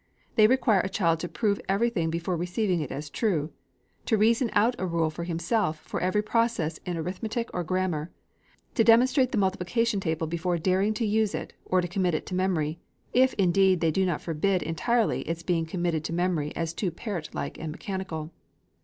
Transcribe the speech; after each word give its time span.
They 0.35 0.47
require 0.47 0.79
a 0.79 0.89
child 0.89 1.19
to 1.19 1.29
prove 1.29 1.61
everything 1.69 2.09
before 2.09 2.35
receiving 2.35 2.81
it 2.81 2.91
as 2.91 3.07
true; 3.07 3.51
to 4.07 4.17
reason 4.17 4.49
out 4.53 4.73
a 4.79 4.85
rule 4.87 5.11
for 5.11 5.25
himself 5.25 5.79
for 5.81 5.99
every 5.99 6.23
process 6.23 6.79
in 6.87 6.97
arithmetic 6.97 7.51
or 7.53 7.63
grammar; 7.63 8.09
to 8.73 8.83
demonstrate 8.83 9.31
the 9.31 9.37
multiplication 9.37 9.99
table 9.99 10.25
before 10.25 10.57
daring 10.57 10.95
to 10.95 11.05
use 11.05 11.35
it, 11.35 11.53
or 11.65 11.81
to 11.81 11.87
commit 11.87 12.15
it 12.15 12.25
to 12.25 12.33
memory, 12.33 12.79
if 13.13 13.35
indeed 13.35 13.79
they 13.79 13.91
do 13.91 14.03
not 14.03 14.23
forbid 14.23 14.63
entirely 14.63 15.21
its 15.29 15.43
being 15.43 15.67
committed 15.67 16.03
to 16.05 16.13
memory 16.13 16.51
as 16.55 16.73
too 16.73 16.89
parrot 16.89 17.29
like 17.35 17.59
and 17.59 17.71
mechanical. 17.71 18.31